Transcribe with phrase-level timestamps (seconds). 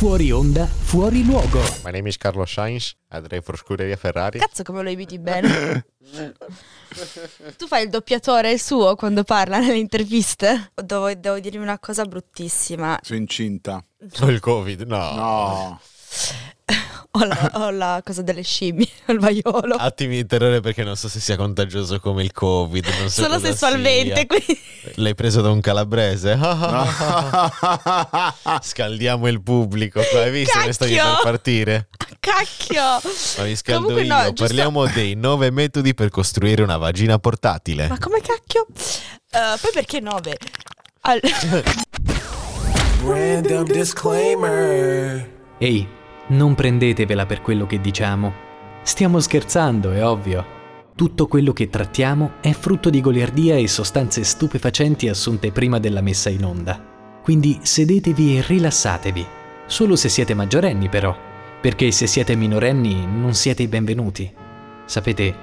[0.00, 1.60] Fuori onda, fuori luogo.
[1.84, 4.38] My name is Carlo Sainz, I drive for Scuderia Ferrari.
[4.38, 5.84] Cazzo come lo imiti bene.
[7.58, 10.72] tu fai il doppiatore suo quando parla nelle interviste?
[10.74, 12.98] Devo, devo dirvi una cosa bruttissima.
[13.02, 13.84] Sono incinta.
[14.20, 15.12] Ho il covid, no.
[15.12, 15.80] No.
[17.12, 19.74] Ho la, ho la cosa delle scimmie, il vaiolo.
[19.74, 22.86] Attimi di terrore perché non so se sia contagioso come il covid.
[23.00, 24.56] Non so Solo sessualmente, quindi...
[24.94, 26.38] L'hai preso da un calabrese?
[28.62, 29.98] Scaldiamo il pubblico.
[30.00, 31.22] Hai visto che stavi per Cacchio!
[31.22, 31.88] partire?
[32.20, 32.82] Cacchio!
[33.38, 34.14] Ma mi scaldo Comunque io.
[34.14, 37.88] no, giusto- Parliamo dei nove metodi per costruire una vagina portatile.
[37.88, 38.66] Ma come cacchio?
[39.32, 40.36] Eh, poi perché nove?
[41.02, 41.20] Al-
[43.04, 45.28] Random disclaimer.
[45.58, 45.88] Ehi,
[46.30, 48.32] non prendetevela per quello che diciamo.
[48.82, 50.58] Stiamo scherzando, è ovvio.
[50.94, 56.28] Tutto quello che trattiamo è frutto di goliardia e sostanze stupefacenti assunte prima della messa
[56.28, 57.18] in onda.
[57.22, 59.26] Quindi sedetevi e rilassatevi.
[59.66, 61.16] Solo se siete maggiorenni però,
[61.60, 64.30] perché se siete minorenni non siete i benvenuti.
[64.84, 65.34] Sapete,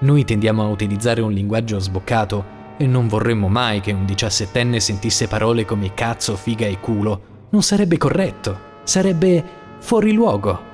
[0.00, 5.28] noi tendiamo a utilizzare un linguaggio sboccato e non vorremmo mai che un diciassettenne sentisse
[5.28, 7.22] parole come cazzo, figa e culo.
[7.50, 10.70] Non sarebbe corretto, sarebbe fuori luogo.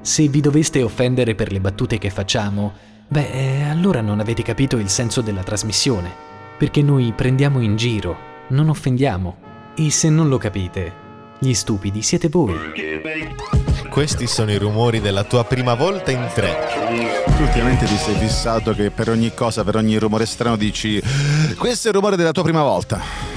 [0.00, 2.72] Se vi doveste offendere per le battute che facciamo,
[3.06, 6.10] beh, eh, allora non avete capito il senso della trasmissione,
[6.56, 8.16] perché noi prendiamo in giro,
[8.48, 9.44] non offendiamo.
[9.76, 11.04] E se non lo capite,
[11.38, 12.54] gli stupidi siete voi.
[13.90, 16.56] Questi sono i rumori della tua prima volta in tre.
[17.36, 21.00] Tu ultimamente ti sei fissato che per ogni cosa, per ogni rumore strano dici
[21.58, 23.35] questo è il rumore della tua prima volta.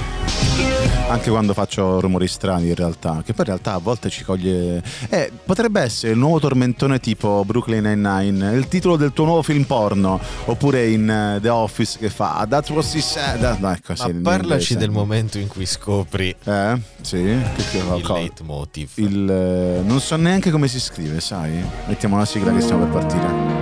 [1.10, 4.80] Anche quando faccio rumori strani in realtà, che poi in realtà a volte ci coglie...
[5.08, 9.64] Eh, potrebbe essere il nuovo tormentone tipo Brooklyn Nine-Nine, il titolo del tuo nuovo film
[9.64, 13.40] porno, oppure in eh, The Office che fa That's what she said.
[13.58, 17.16] No, ecco, sì, parlaci del momento in cui scopri Eh, sì,
[17.56, 18.90] che che- il co- leitmotiv.
[18.94, 21.60] il, eh, non so neanche come si scrive, sai?
[21.88, 23.59] Mettiamo la sigla che stiamo per partire.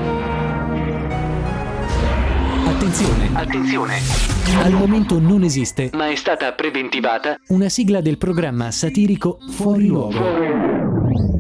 [2.89, 3.99] Attenzione, Attenzione,
[4.63, 10.19] al momento non esiste ma è stata preventivata una sigla del programma satirico Fuori Luogo.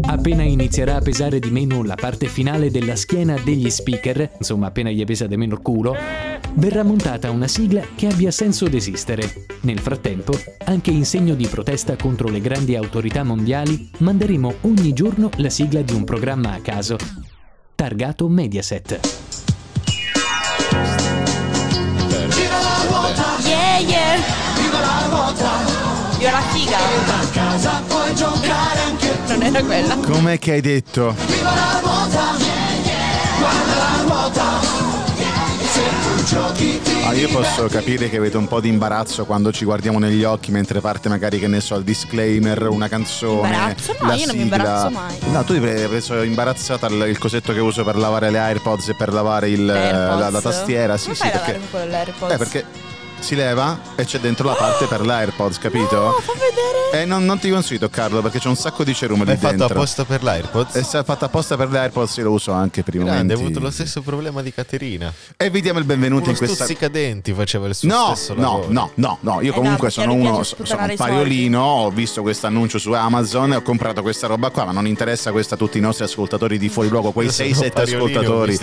[0.02, 4.90] Appena inizierà a pesare di meno la parte finale della schiena degli speaker, insomma appena
[4.90, 5.96] gli pesa di meno il culo,
[6.56, 9.46] verrà montata una sigla che abbia senso d'esistere.
[9.62, 15.30] Nel frattempo, anche in segno di protesta contro le grandi autorità mondiali, manderemo ogni giorno
[15.36, 16.98] la sigla di un programma a caso,
[17.74, 19.27] targato Mediaset.
[26.18, 26.78] Viva la figa!
[29.26, 29.96] Non era quella.
[29.96, 31.14] Com'è che hai detto?
[37.04, 40.50] Ah, io posso capire che avete un po' di imbarazzo quando ci guardiamo negli occhi
[40.50, 43.48] mentre parte magari, che ne so, il disclaimer, una canzone.
[43.48, 43.96] Imbarazzo?
[44.00, 44.56] No, la io non mi sigla.
[44.56, 45.16] imbarazzo mai.
[45.30, 49.12] No, tu hai preso imbarazzata il, cosetto che uso per lavare le AirPods e per
[49.12, 50.96] lavare il- la, la tastiera.
[50.96, 51.52] Sì, Come sì, fai a perché.
[51.52, 52.32] lavare con l'AirPods?
[52.32, 52.64] Eh, perché
[53.20, 55.96] si leva e c'è dentro la parte per l'AirPods, capito?
[55.96, 56.76] No, fa vedere!
[56.90, 59.36] Eh, non, non ti consiglio di toccarlo perché c'è un sacco di cerume lì L'hai
[59.36, 59.76] fatto dentro.
[59.76, 60.74] apposta per l'AirPods?
[60.76, 63.32] E se è fatta apposta per l'AirPods io lo uso anche per i Grande, momenti.
[63.34, 65.12] ha avuto lo stesso problema di Caterina.
[65.36, 68.40] E vi diamo il benvenuto Uno in questa stuzzicadenti faceva il suo No, stesso no,
[68.40, 68.66] lavoro.
[68.70, 72.46] no, no, no, io Eh comunque no, sono uno, sono un pariolino, ho visto questo
[72.46, 75.76] annuncio su Amazon e ho comprato questa roba qua, ma non interessa questo a tutti
[75.76, 78.58] i nostri ascoltatori di fuori luogo, quei Io sono 6-7 Pariolino, ho ascoltatori.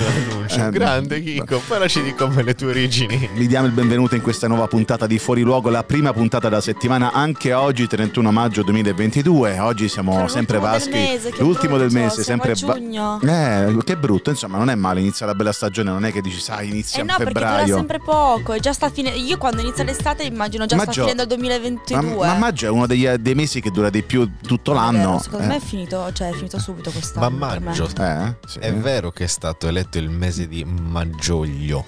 [0.49, 3.29] Eh, Grande Chicco, parlaci di come le tue origini.
[3.33, 6.61] Vi diamo il benvenuto in questa nuova puntata di Fuori Luogo, la prima puntata della
[6.61, 9.59] settimana, anche oggi 31 maggio 2022.
[9.59, 11.11] Oggi siamo Sono sempre l'ultimo del vaschi.
[11.13, 13.19] mese, l'ultimo del brutto, mese, siamo sempre a giugno.
[13.22, 16.39] Eh, che brutto, insomma, non è male, inizia la bella stagione, non è che dici,
[16.39, 17.75] sai, inizia Eh a no, perché dura febbraio.
[17.75, 18.53] sempre poco.
[18.53, 19.09] È già sta fine...
[19.11, 22.28] Io quando inizia l'estate immagino già sta Maggio- finendo il Ma, 2022.
[22.28, 24.97] ma maggio è uno degli, dei mesi che dura di più tutto l'anno.
[25.11, 25.47] vero, Secondo Eh.
[25.50, 27.29] me è finito, cioè è finito subito quest'anno.
[27.38, 27.66] Ma per me.
[27.66, 27.89] maggio.
[28.00, 28.59] Eh, sì.
[28.59, 31.85] È vero che è stato eletto il mese di maggioglio.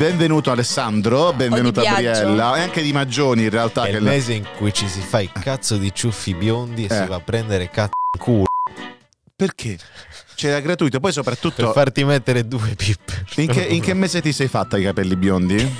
[0.00, 2.00] Benvenuto Alessandro, benvenuta Biagio.
[2.00, 3.84] Briella e anche di Maggioni in realtà.
[3.84, 6.94] È che il mese in cui ci si fa i cazzo di ciuffi biondi e
[6.94, 7.02] Eh.
[7.02, 8.44] si va a prendere cazzo in culo
[9.36, 9.76] Perché?
[10.36, 13.26] C'era gratuito, poi per soprattutto farti mettere due pippe.
[13.42, 15.70] in che, in che mese ti sei fatta i capelli biondi?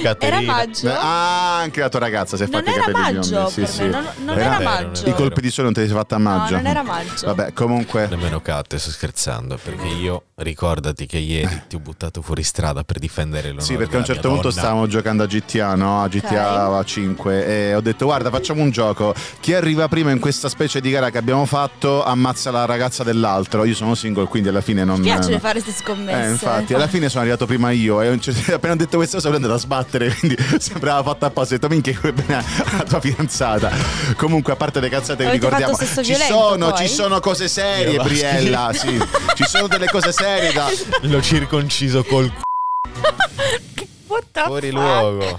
[0.00, 0.52] Era Caterina.
[0.52, 0.86] maggio?
[0.86, 3.50] Beh, ah, anche la tua ragazza si è fatta i era capelli maggio biondi.
[3.50, 3.82] Sì, per sì.
[3.82, 5.08] me, non, non Era era vero, maggio.
[5.08, 6.54] I colpi di sole non te li sei fatta a maggio.
[6.54, 7.26] No, non era maggio.
[7.26, 12.42] Vabbè, comunque Nemmeno Cat, sto scherzando, perché io ricordati che ieri ti ho buttato fuori
[12.42, 14.60] strada per difendere l'onore Sì, perché a un certo punto donna.
[14.60, 16.02] stavamo giocando a GTA, no?
[16.02, 20.48] A GTA 5 e ho detto guarda facciamo un gioco, chi arriva prima in questa
[20.48, 24.60] specie di gara che abbiamo fatto ammazza la ragazza dell'altro, io sono single quindi alla
[24.60, 25.00] fine non...
[25.00, 25.38] Mi piace no.
[25.38, 26.26] fare queste scommesse.
[26.26, 28.12] Eh, infatti, alla fine sono arrivato prima io e a
[28.54, 31.54] appena ho detto questa cosa prendo da battere, quindi sembrava fatta apposta.
[31.54, 32.44] Ho detto, minchia, che bene
[32.76, 33.70] la tua fidanzata.
[34.16, 35.76] Comunque, a parte le cazzate, vi Avete ricordiamo.
[35.76, 36.86] Ci violento, sono, poi?
[36.86, 38.70] ci sono cose serie, Io- Briella.
[38.72, 39.00] Sì,
[39.34, 40.68] ci sono delle cose serie da.
[41.02, 42.30] L'ho circonciso col
[43.74, 44.72] c***o fuori fuck?
[44.80, 45.38] luogo.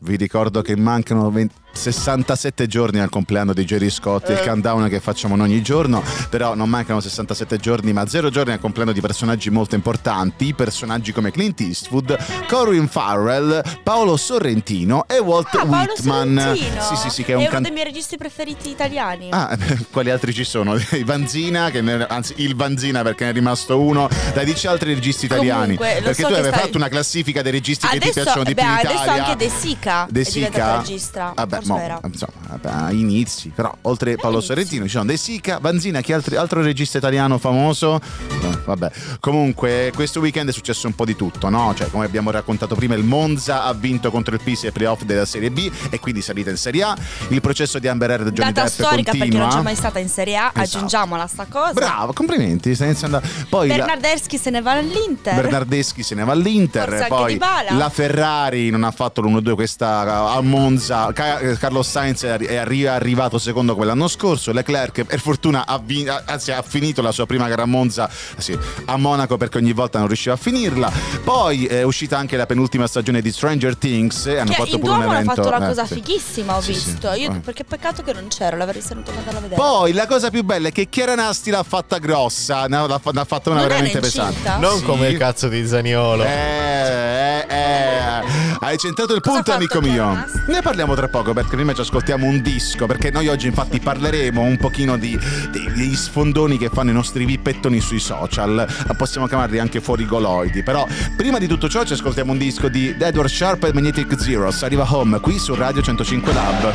[0.00, 4.98] Vi ricordo che mancano 20 67 giorni al compleanno di Jerry Scott, il countdown che
[5.00, 9.00] facciamo noi ogni giorno, però non mancano 67 giorni, ma zero giorni al compleanno di
[9.00, 12.16] personaggi molto importanti, personaggi come Clint Eastwood,
[12.48, 16.38] Corinne Farrell, Paolo Sorrentino e Walt Ah, Paolo Whitman.
[16.38, 16.82] Sorrentino.
[16.82, 19.28] Sì, sì, sì, che è è un uno can- dei miei registi preferiti italiani.
[19.30, 19.56] Ah,
[19.92, 20.74] quali altri ci sono?
[20.92, 24.08] I Vanzina, che ne- anzi il Vanzina perché ne è rimasto uno.
[24.34, 25.76] Dai, dici altri registi italiani.
[25.76, 28.44] Comunque, perché so tu avevi stai- fatto una classifica dei registi che ti adesso, piacciono
[28.44, 29.24] di beh, più in adesso Italia.
[29.26, 30.76] anche De Sica De Sica?
[30.78, 31.32] regista.
[31.36, 34.46] Vabbè, mo, insomma, a inizi, però oltre Paolo inizi.
[34.48, 38.00] Sorrentino ci sono De Sica, Vanzina, chi altri- altro regista italiano famoso?
[38.40, 38.90] No, vabbè.
[39.20, 41.74] Comunque, questo weekend è successo un po' di tutto, no?
[41.76, 45.24] Cioè, come abbiamo raccontato prima, il Monza ha vinto contro il Pisa ai playoff della
[45.24, 46.96] Serie B e quindi salita in Serie A.
[47.28, 49.98] Il processo di Amber Heard e Johnny Data Depp storica perché non c'è mai stata
[49.98, 50.60] in Serie A, Esatto.
[50.60, 51.72] aggiungiamola sta cosa.
[51.72, 53.22] Bravo, complimenti, stai iniziando a...
[53.48, 55.34] Poi la- Bernardeschi se ne va all'Inter.
[55.34, 60.40] Bernardeschi se ne va all'Inter, anche poi la Ferrari non ha fatto l'1-2 questa a
[60.40, 61.12] Monza,
[61.56, 66.12] Carlos Sainz è arri- è arri- arrivato secondo quell'anno scorso, Leclerc per fortuna ha, vin-
[66.26, 68.56] anzi, ha finito la sua prima gara a Monza sì,
[68.86, 70.90] a Monaco perché ogni volta non riusciva a finirla,
[71.24, 74.92] poi è uscita anche la penultima stagione di Stranger Things e hanno Che fatto pure
[74.92, 75.94] un Duomo hanno evento fatto una eh, cosa sì.
[75.94, 76.84] fighissima, ho Sì, sì.
[76.90, 77.12] visto.
[77.12, 77.38] Io, Eh.
[77.40, 79.60] perché peccato che non c'ero, l'avrei tenuto andare a vedere.
[79.60, 83.10] Poi la cosa più bella è che Chiara Nasti l'ha fatta grossa, ne ha, fatta
[83.10, 84.50] una Non era veramente pesante.
[84.58, 84.84] Non Sì.
[84.84, 86.24] come il cazzo di Zaniolo.
[86.24, 88.47] Eh, eh, eh.
[88.60, 89.92] Hai centrato il punto, amico mio.
[89.92, 90.42] Chiara Nasti?
[90.46, 92.86] Ne parliamo tra poco perché prima ci ascoltiamo un disco.
[92.86, 95.18] Perché noi oggi, infatti, parleremo un pochino di,
[95.50, 98.66] di- degli sfondoni che fanno i nostri vippettoni sui social.
[98.96, 100.62] Possiamo chiamarli anche fuorigoloidi.
[100.62, 104.62] Però, prima di tutto ciò, ci ascoltiamo un disco di Edward Sharp e Magnetic Zeros.
[104.62, 106.72] Arriva home qui su Radio 105 Lab.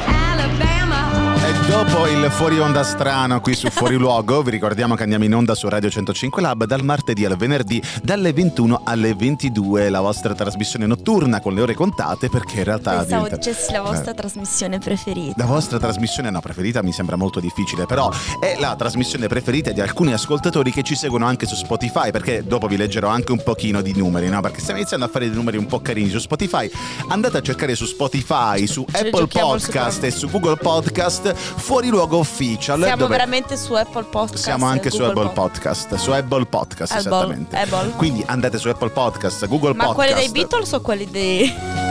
[1.46, 5.34] E dopo il fuori onda strano qui su Fuori Luogo, vi ricordiamo che andiamo in
[5.34, 10.36] onda su Radio 105 Lab dal martedì al venerdì dalle 21 alle 22, la vostra
[10.36, 12.98] trasmissione notturna con le ore contate perché in realtà...
[12.98, 14.14] Pensavo dicessi la vostra Eh.
[14.14, 15.34] trasmissione preferita.
[15.36, 19.81] La vostra trasmissione no, preferita mi sembra molto difficile, però è la trasmissione preferita di
[19.81, 23.81] alcuni ascoltatori che ci seguono anche su Spotify, perché dopo vi leggerò anche un pochino
[23.81, 24.42] di numeri, no?
[24.42, 26.70] Perché stiamo iniziando a fare dei numeri un po' carini su Spotify.
[27.08, 32.81] Andate a cercare su Spotify, su Apple Podcast e su Google Podcast Fuori Luogo Official.
[32.81, 34.44] Siamo dove veramente su Apple Podcast.
[34.44, 37.56] siamo anche e su Google Apple Podcast, su Apple Podcast Apple, esattamente.
[37.56, 37.92] Apple.
[37.95, 39.95] Quindi andate su Apple Podcast, Google Ma Podcast.
[39.95, 41.83] quelli dei Beatles o quelli dei...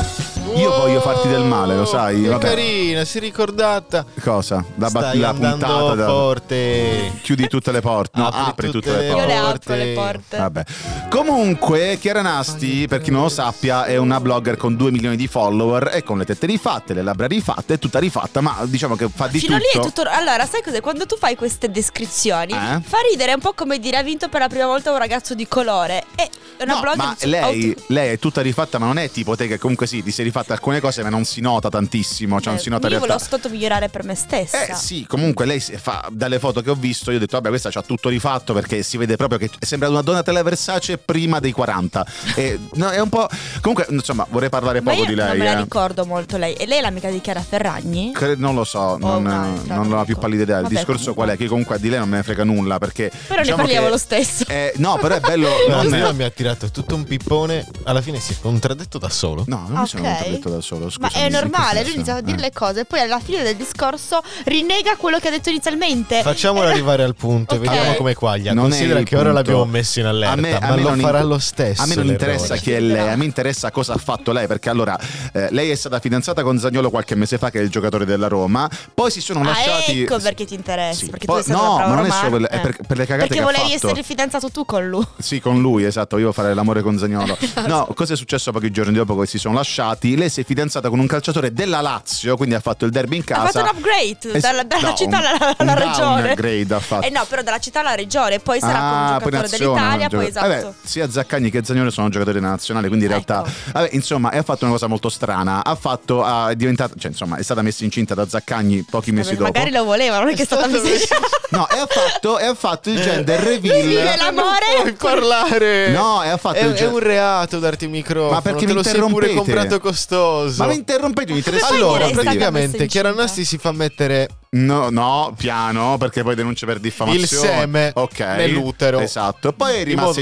[0.55, 2.23] Io voglio farti del male, lo sai?
[2.23, 2.47] Che Vabbè.
[2.47, 4.05] carina, si è ricordata.
[4.21, 4.65] Cosa?
[4.77, 6.07] La, Stai la puntata da...
[6.07, 7.13] forte.
[7.23, 8.19] Chiudi tutte le porte.
[8.21, 9.21] No, Apri apri, tutte tutte, le porte.
[9.21, 9.77] Io le apro porte.
[9.77, 10.37] le porte.
[10.37, 10.65] Vabbè.
[11.09, 15.27] Comunque, Chiara Nasti, per chi non lo sappia, è una blogger con 2 milioni di
[15.27, 19.09] follower e con le tette rifatte, le labbra rifatte, è tutta rifatta, ma diciamo che
[19.15, 19.69] fa di Fino tutto.
[19.73, 20.03] lì è tutto.
[20.09, 20.81] Allora, sai cos'è?
[20.81, 22.81] Quando tu fai queste descrizioni, Eh?
[22.83, 25.35] fa ridere è un po' come dire ha vinto per la prima volta un ragazzo
[25.35, 26.05] di colore.
[26.15, 26.29] È
[26.65, 29.47] una No, blogger ma lei, auto- lei è tutta rifatta, ma non è tipo te
[29.47, 32.41] che comunque sì, ti sei rifatta alcune cose, ma non si nota tantissimo.
[32.41, 33.15] Cioè, non si nota in Io realtà.
[33.15, 34.67] volevo soltanto migliorare per me stessa.
[34.67, 37.71] Eh sì, comunque lei fa dalle foto che ho visto, io ho detto vabbè questa
[37.71, 42.07] c'ha tutto rifatto perché si vede proprio che sembra una Donatella Versace prima dei 40.
[42.35, 43.29] E, no, è un po'...
[43.61, 45.29] Comunque insomma vorrei parlare Ma poco io di lei.
[45.29, 45.63] non me la eh.
[45.63, 46.55] ricordo molto lei.
[46.55, 48.13] E lei è l'amica di Chiara Ferragni?
[48.13, 50.57] Cre- Non lo so, non, un'altra, non non ho più pallida idea.
[50.57, 51.25] Il Vabbè, discorso comunque.
[51.25, 51.39] qual è?
[51.39, 53.11] Che comunque di lei non me ne frega nulla perché...
[53.11, 54.45] Però ne diciamo parliamo che- lo stesso.
[54.49, 55.49] eh, no, però è bello...
[55.69, 57.67] No, non- prima mi ha tirato tutto un pippone.
[57.85, 59.45] Alla fine si è contraddetto da solo.
[59.47, 60.32] No, non mi sono Ok.
[60.33, 60.85] Contraddetto da solo.
[60.99, 62.41] Ma scusami, è normale, lui inizia a dire Eh.
[62.41, 66.23] le cose e poi alla fine del discorso rinnega quello che ha detto inizialmente.
[66.23, 67.65] Facciamolo arrivare al punto e Ok.
[67.67, 68.53] vediamo come quaglia.
[68.53, 69.37] Non è Considera che ora punto.
[69.39, 71.83] l'abbiamo messo in allerta, A me- a ma me lo non farà in- lo stesso.
[71.83, 72.25] A me non l'errore.
[72.33, 74.99] interessa chi è lei, a me interessa cosa ha fatto lei, perché allora
[75.33, 78.29] eh, lei è stata fidanzata con Zagnolo qualche mese fa, che è il giocatore della
[78.29, 80.03] Roma, poi si sono Ah, lasciati...
[80.03, 81.01] ecco perché ti interessa.
[81.05, 83.29] Sì, Perché poi- tu sei no, ma non è solo è per- per le cagate
[83.29, 83.87] Perché che ha volevi fatto.
[83.89, 85.05] essere fidanzato tu con lui.
[85.19, 87.37] Sì, con lui, esatto, io fare l'amore con Zagnolo.
[87.67, 90.17] No, cosa è successo pochi giorni dopo che si sono lasciati?
[90.23, 93.23] Lei si è fidanzata con un calciatore della Lazio, quindi ha fatto il derby in
[93.23, 93.51] Ha casa.
[93.59, 96.23] fatto un upgrade Eh, dalla, dalla no, città un- alla, alla un regione.
[96.23, 97.07] downgrade ha fatto.
[97.07, 100.05] Eh no, però dalla città alla regione, poi sarà con un Ah, poi giocatore dell'Italia,
[100.05, 100.47] un poi esatto.
[100.47, 103.41] Vabbè, sia Zaccagni che Zagnolo sono giocatori della nazionale, quindi in realtà.
[103.41, 103.51] Ecco.
[103.73, 105.65] Vabbè, insomma, ha fatto una cosa molto strana.
[105.65, 106.23] Ha fatto.
[106.23, 106.95] ha- è diventata.
[106.97, 109.51] Cioè, insomma, è stata messa incinta da Zaccagni pochi mesi dopo.
[109.51, 111.17] Magari lo voleva, non è che è stata stato messa
[111.51, 114.19] No, e ha fatto, e ha fatto il gender Lui vive reveal.
[114.19, 114.67] l'amore.
[114.83, 115.89] Puoi parlare.
[115.91, 118.33] No, e ha fatto È, il è gen- un reato darti il microfono.
[118.35, 119.81] Ma perché te mi lo sei pure comprato
[120.13, 120.63] costoso.
[120.63, 122.85] Ma mi interrompete, interessa fai Allora, praticamente incinta?
[122.87, 127.23] Chiara Nasti si fa mettere No, no, piano, perché poi denuncia per diffamazione.
[127.23, 128.19] Il seme ok.
[128.21, 128.99] nell'utero.
[129.01, 129.55] Esatto.
[129.55, 129.91] Poi è Strano.
[129.91, 130.21] in modo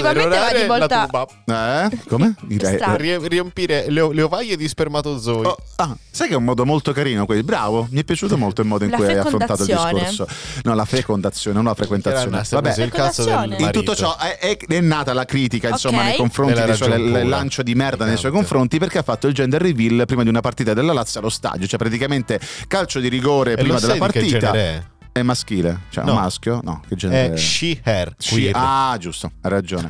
[0.00, 1.26] da Ultimamente va di volta-.
[1.84, 1.98] Eh?
[2.08, 2.34] Come?
[2.40, 2.80] Direi-
[3.28, 5.44] riempire le, le ovaie di spermatozoi.
[5.46, 7.44] Oh, ah, sai che è un modo molto carino quello?
[7.44, 10.26] Bravo, mi è piaciuto molto il modo in La cui hai affrontato il discorso.
[10.64, 12.42] No, la fecondazione, non la frequentazione.
[12.50, 16.04] Vabbè, il cazzo del in tutto ciò è, è- è nata la critica insomma Ok.
[16.06, 17.24] nei confronti il pura.
[17.24, 18.48] lancio di merda nei suoi Niente.
[18.48, 21.68] confronti perché ha fatto il gender reveal prima di una partita della Lazio allo stadio
[21.68, 25.20] cioè praticamente calcio di rigore E prima della partita è?
[25.20, 26.12] è maschile cioè No.
[26.12, 28.52] un maschio no che genere È she, her, queer.
[28.54, 29.88] ah, giusto, hai ragione.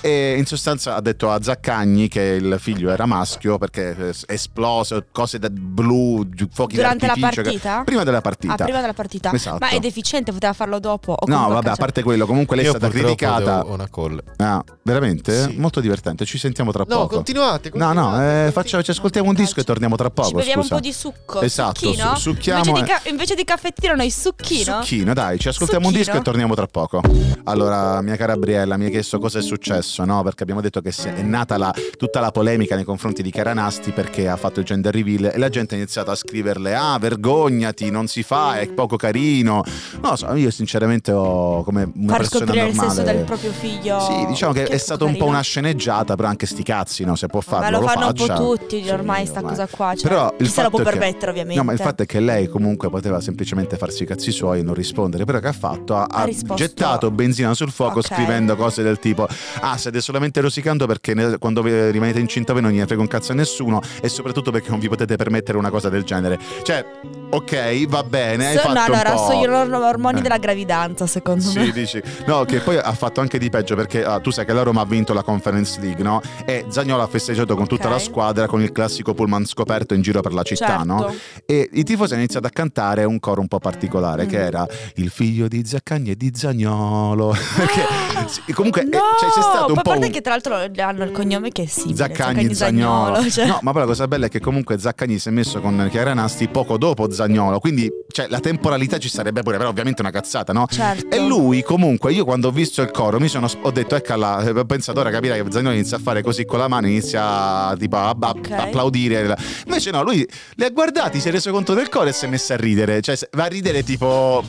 [0.00, 5.06] E in sostanza ha detto a Zaccagni che il figlio era maschio perché eh, esplose
[5.12, 7.42] cose da blu, fuochi Durante la d'artificio.
[7.42, 7.82] che- partita?
[7.84, 8.52] Prima della partita.
[8.54, 9.32] Ah, prima della partita.
[9.32, 9.58] Esatto.
[9.60, 11.12] Ma è deficiente, poteva farlo dopo.
[11.12, 13.62] O No, vabbè, a parte quello, comunque lei è Io stata purtroppo criticata.
[13.62, 14.22] devo una call.
[14.36, 15.42] Ah, veramente?
[15.50, 15.56] Sì.
[15.58, 16.24] Molto divertente.
[16.24, 17.16] Ci sentiamo tra No, poco.
[17.16, 20.28] continuate, No, no, continuate, eh, facciamo- ci ascoltiamo un disco e torniamo tra poco.
[20.28, 20.74] Ci beviamo scusa.
[20.74, 21.40] un po' di succo.
[21.40, 24.67] Esatto, succhiamo Invece di, e- ca- invece di caffettino, noi succhino.
[24.74, 26.12] Succhino, dai, ci ascoltiamo un Succhino?
[26.12, 27.00] disco e torniamo tra poco.
[27.44, 30.22] Allora, mia cara Briella, mi hai chiesto cosa è successo, no?
[30.22, 33.90] Perché abbiamo detto che è nata la- tutta la polemica nei confronti di Chiara Nasti
[33.92, 37.90] perché ha fatto il gender reveal e la gente ha iniziato a scriverle: Ah, vergognati,
[37.90, 39.62] non si fa, è poco carino.
[40.00, 42.88] Non lo so, io sinceramente ho come una Far persona scoprire normale.
[42.88, 44.00] il sesso del proprio figlio.
[44.00, 47.16] Sì, diciamo che, è poco stato un po' una sceneggiata, però anche sti cazzi, no?
[47.16, 48.32] Se può farlo, Vabbè, lo fanno faccia.
[48.32, 49.52] un po' tutti Sì, ormai sta ormai.
[49.56, 49.94] cosa qua.
[49.94, 51.58] Cioè, Però chi se lo può è che- permettere, ovviamente.
[51.58, 54.62] No, ma il fatto è che lei comunque poteva semplicemente farsi i cazzi suoi e
[54.62, 55.24] non rispondere.
[55.24, 55.96] Però che ha fatto?
[55.96, 58.06] Ha, Ha gettato benzina sul fuoco Ok.
[58.06, 59.26] scrivendo cose del tipo:
[59.60, 63.32] Ah, state solamente rosicando perché ne- quando rimanete incinta voi non gliene frega un cazzo
[63.32, 63.80] a nessuno.
[64.00, 66.38] E soprattutto perché non vi potete permettere una cosa del genere.
[66.62, 66.84] Cioè,
[67.30, 68.46] ok, va bene.
[68.48, 69.46] hai So- fatto no, allora, sono gli
[69.82, 70.22] ormoni Eh.
[70.22, 71.70] della gravidanza, secondo Sì, me.
[71.72, 72.00] dici.
[72.26, 74.80] No, che poi ha fatto anche di peggio perché ah, tu sai che la Roma
[74.82, 76.20] ha vinto la Conference League, no?
[76.44, 77.92] E Zagnolo ha festeggiato con tutta Ok.
[77.92, 80.84] la squadra con il classico pullman scoperto in giro per la città, Certo.
[80.84, 81.14] no?
[81.46, 84.28] E i tifosi hanno iniziato a cantare un coro un po' particolare Mm.
[84.28, 87.34] che era il figlio di Zaccagni e di Zagnolo.
[88.28, 88.98] Sì, comunque eh, no!
[89.18, 90.12] cioè, c'è stato un Poi a po' parte un...
[90.12, 91.96] che tra l'altro hanno il cognome che è simile.
[91.96, 93.14] Zaccagni, Zagnolo.
[93.14, 93.30] Zagnolo.
[93.30, 93.46] cioè.
[93.46, 96.12] No, ma poi la cosa bella è che comunque Zaccagni si è messo con Chiara
[96.12, 100.10] Nasti poco dopo Zagnolo, quindi cioè, la temporalità ci sarebbe pure, però ovviamente è una
[100.12, 100.66] cazzata, no?
[100.68, 101.14] Certo.
[101.14, 104.64] E lui comunque, io quando ho visto il coro mi sono ho detto eccola, ho
[104.66, 108.10] pensato ora capirai che Zagnolo inizia a fare così con la mano, inizia tipo a,
[108.10, 108.50] a- Ok.
[108.50, 109.36] a applaudire.
[109.64, 112.28] Invece no, lui li ha guardati, si è reso conto del coro e si è
[112.28, 114.06] messo a ridere, cioè va a ridere tipo,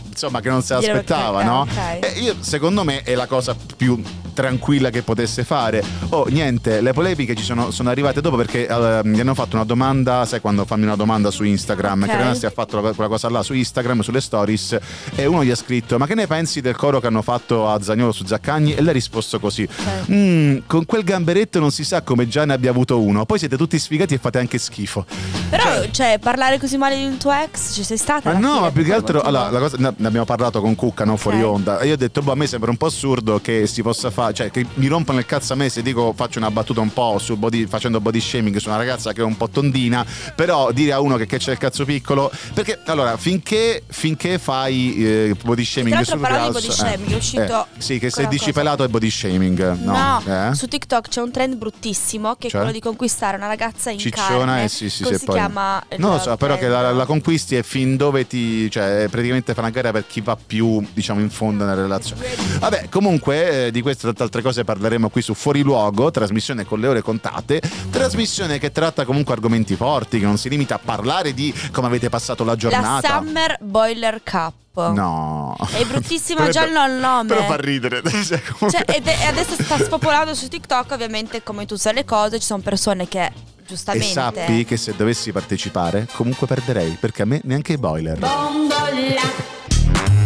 [0.10, 1.62] insomma, che non se l'aspettava, no?
[1.62, 2.00] ok.
[2.06, 4.02] E io, secondo me, è la cosa più
[4.34, 5.84] tranquilla che potesse fare.
[6.10, 9.66] Oh, niente, le polemiche ci sono, sono arrivate dopo perché eh, gli hanno fatto una
[9.66, 12.10] domanda, sai quando fammi una domanda su Instagram, Ok.
[12.10, 14.78] che Renasti ha fatto la- quella cosa là su Instagram, sulle stories,
[15.16, 17.82] e uno gli ha scritto, ma che ne pensi del coro che hanno fatto a
[17.82, 18.74] Zagnolo su Zaccagni?
[18.76, 20.10] E lei ha risposto così, Ok.
[20.12, 23.58] "Mm, con quel gamberetto non si sa come già ne abbia avuto uno, poi siete
[23.58, 25.06] tutti sfigati e fate anche schifo.
[25.50, 28.32] Però, cioè, parlare così male di un tuo ex, ci sei stata?
[28.32, 31.06] Ma no, fine, ma più che altro, allora, la cosa, ne abbiamo parlato con Cucca,
[31.06, 31.50] no, fuori Ok.
[31.54, 31.80] onda.
[31.80, 34.34] E io ho detto, boh, a me sembra un po' assurdo che si possa fare,
[34.34, 37.18] cioè che mi rompono il cazzo a me se dico faccio una battuta un po'
[37.20, 40.94] sul body, facendo body shaming su una ragazza che è un po' tondina, però dire
[40.94, 45.64] a uno che, che c'è il cazzo piccolo, perché allora, finché, finché fai eh, body
[45.66, 48.60] shaming di Reels, body shaming, è uscito sì, che se quella dici cosa.
[48.60, 50.22] pelato è body shaming, no?
[50.26, 50.54] No, Eh?
[50.54, 52.60] su TikTok c'è un trend bruttissimo che è Cioè?
[52.60, 54.64] quello di conquistare una ragazza in Cicciona carne.
[54.66, 55.84] eh sì sì sì poi chiama?
[55.98, 59.62] non lo so però che la, la conquisti e fin dove ti cioè praticamente fa
[59.62, 62.26] una gara per chi va più diciamo in fondo nella relazione
[62.60, 66.66] vabbè comunque eh, di queste e tante altre cose parleremo qui su Fuori Luogo trasmissione
[66.66, 70.80] con le ore contate trasmissione che tratta comunque argomenti forti che non si limita a
[70.84, 74.92] parlare di come avete passato la La giornata Summer Boiler Cup.
[74.94, 77.28] no È bruttissima già il il nome.
[77.28, 81.76] però fa ridere Cioè, Cioè, è- e adesso sta spopolando su TikTok, ovviamente, come tu
[81.76, 83.32] sai le cose, ci sono persone che
[83.94, 88.20] e sappi che se dovessi partecipare comunque perderei perché a me neanche i boiler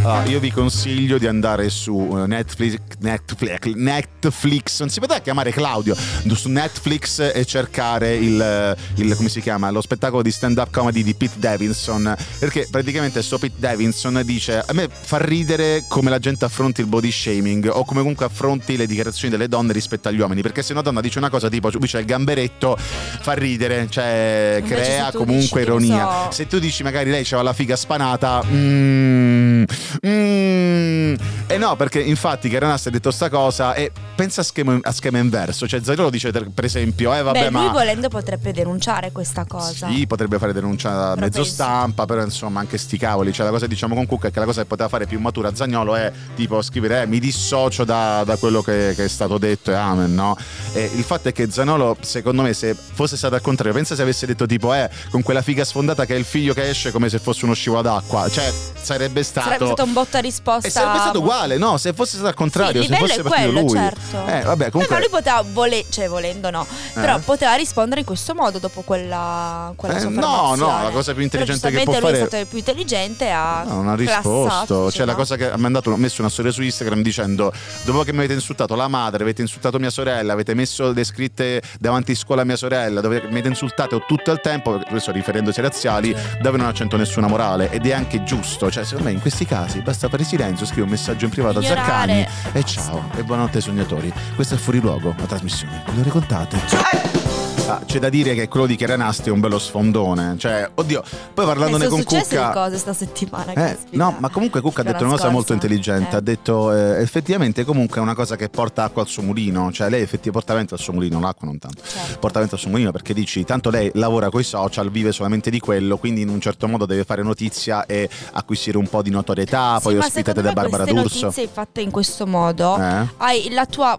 [0.05, 5.51] Allora, io vi consiglio di andare su eh, Netflix, Netflix, Netflix, non si poteva chiamare
[5.51, 11.03] Claudio, su Netflix e cercare il, il- come si chiama, lo spettacolo di stand-up comedy
[11.03, 16.19] di Pete Davidson, perché praticamente sto Pete Davidson dice a me fa ridere come la
[16.19, 20.19] gente affronti il body shaming o come comunque affronti le dichiarazioni delle donne rispetto agli
[20.19, 23.87] uomini, perché se una donna dice una cosa tipo lui c'è il gamberetto, fa ridere,
[23.89, 26.23] cioè Invece crea comunque ironia.
[26.25, 29.63] so- Se tu dici magari lei c'aveva la figa spanata, mm,
[30.05, 31.15] mm,
[31.47, 35.17] Eh no, perché infatti Chiaranasti ha detto sta cosa e pensa a schema, a schema
[35.19, 35.67] inverso.
[35.67, 37.71] Cioè Zanolo dice per esempio, eh vabbè Beh, lui ma...
[37.71, 39.89] volendo potrebbe denunciare questa cosa.
[39.89, 43.31] Sì, potrebbe fare denuncia a Però mezzo penso- stampa, però insomma anche sti cavoli.
[43.33, 45.53] Cioè la cosa diciamo con Cucca è che la cosa che poteva fare più matura
[45.53, 49.71] Zagnolo è tipo scrivere eh, mi dissocio da, da quello che, che è stato detto
[49.71, 50.37] e amen, no?
[50.73, 54.01] E il fatto è che Zagnolo, secondo me, se fosse stato al contrario, pensa se
[54.01, 57.09] avesse detto tipo eh, con quella figa sfondata che è il figlio che esce come
[57.09, 58.29] se fosse uno scivolo d'acqua.
[58.29, 59.47] Cioè, sarebbe stato.
[59.47, 60.67] Sarebbe stato un botto a risposta.
[60.67, 61.77] E sarebbe stato uguale, no?
[61.77, 63.69] Se fosse stato al contrario, Sì, il se fosse è quello, lui.
[63.69, 64.25] certo.
[64.27, 64.95] Eh, vabbè, Eh, comunque.
[64.95, 67.19] ma lui poteva vole- cioè volendo no, però Eh?
[67.19, 71.69] poteva rispondere in questo modo dopo quella, quella Eh, no, no, la cosa più intelligente
[71.69, 74.89] Però che può fare- lui è stato più intelligente ha No, non ha classato, risposto.
[74.89, 75.17] sì, Cioè, la no?
[75.17, 77.51] cosa che ha mandato, ha messo una storia su Instagram dicendo:
[77.83, 81.61] Dopo che mi avete insultato la madre, avete insultato mia sorella, avete messo le scritte
[81.79, 85.59] davanti a scuola a mia sorella, dove mi avete insultato tutto il tempo, questo riferendosi
[85.59, 87.69] ai razziali, dove non accento nessuna morale.
[87.71, 88.69] Ed è anche giusto.
[88.71, 91.61] Cioè, secondo me in questi casi basta fare silenzio, scrivi un messaggio in privato a
[91.61, 93.09] Ignorare Zaccani e e ciao.
[93.15, 94.13] E buonanotte ai sognatori.
[94.35, 95.83] Questo è fuori luogo, la trasmissione.
[95.93, 97.22] Le ore contate.
[97.65, 100.35] Ah, c'è da dire che quello di Chiaranasti è un bello sfondone.
[100.37, 101.01] Cioè, oddio,
[101.33, 102.47] poi Eh, parlandone sono con Cucca.
[102.47, 103.53] le cose sta settimana.
[103.53, 106.15] Eh, no, ma comunque Cucca ha detto una cosa molto intelligente.
[106.15, 106.17] Eh.
[106.17, 109.71] Ha detto eh, effettivamente comunque è una cosa che porta acqua al suo mulino.
[109.71, 111.81] Cioè, lei effettivamente porta vento al suo mulino, l'acqua non tanto.
[111.85, 112.19] Certo.
[112.19, 115.59] Porta vento al suo mulino perché dici, tanto lei lavora coi social, vive solamente di
[115.59, 119.75] quello, quindi in un certo modo deve fare notizia e acquisire un po' di notorietà.
[119.77, 121.25] Sì, poi ma ospitate da Barbara D'Urso.
[121.25, 123.07] notizie fatte in questo modo Eh?
[123.17, 123.97] hai la tua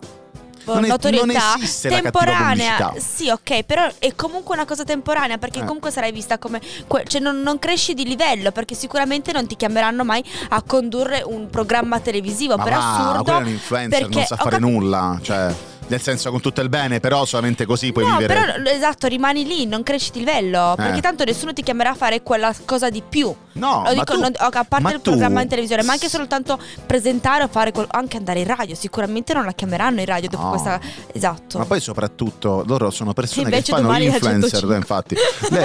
[0.65, 2.95] Non è- notorietà temporanea.
[2.97, 5.65] Sì, ok, però è comunque una cosa temporanea perché Eh.
[5.65, 9.57] comunque sarai vista come que- cioè non, non cresci di livello perché sicuramente non ti
[9.57, 13.23] chiameranno mai a condurre un programma televisivo Ma per va, assurdo.
[13.25, 15.19] quella è un influencer, perché non sa fare capi- nulla.
[15.23, 15.55] Cioè,
[15.89, 18.35] nel senso con tutto il bene, però solamente così puoi no, vivere.
[18.57, 20.73] però esatto, rimani lì, non cresci di livello.
[20.73, 20.77] Eh.
[20.77, 23.33] Perché tanto nessuno ti chiamerà a fare quella cosa di più.
[23.55, 26.59] No, Lo dico, tu- non- a parte il tu- programma in televisione, ma anche soltanto
[26.87, 28.75] presentare o fare quel- anche andare in radio.
[28.75, 30.51] Sicuramente non la chiameranno in radio dopo No.
[30.51, 30.81] questa.
[31.13, 31.59] Esatto.
[31.59, 34.77] Ma poi soprattutto loro sono persone che fanno gli influencer, 105.
[34.77, 35.17] infatti.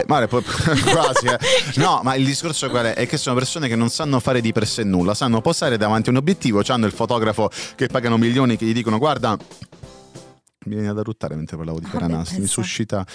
[0.05, 0.43] Mare, poi-
[0.91, 1.37] quasi, eh.
[1.79, 2.93] No, ma il discorso qual è?
[2.93, 6.09] È che sono persone che non sanno fare di per sé nulla, sanno posare davanti
[6.09, 9.35] a un obiettivo, hanno il fotografo che pagano milioni che gli dicono guarda
[10.65, 13.05] mi viene da ruttare mentre parlavo di Caranasti, mi suscita.